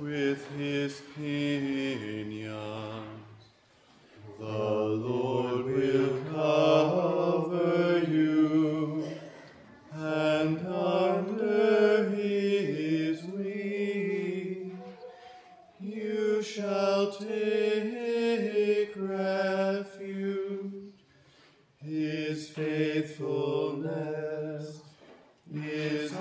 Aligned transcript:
with 0.00 0.48
his 0.56 1.02
pinions. 1.14 2.54
The 4.38 4.44
Lord 4.44 5.66
will 5.66 6.20
cover 6.32 7.98
you, 8.08 9.06
and 9.92 10.66
under 10.66 12.08
his 12.10 13.22
wings 13.22 14.78
you 15.80 16.42
shall 16.42 17.12
take 17.12 18.92
refuge. 18.96 20.92
His 21.82 22.48
faithfulness 22.50 24.80
is 25.54 26.12